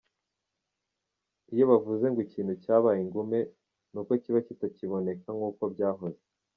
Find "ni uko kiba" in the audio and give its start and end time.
3.91-4.39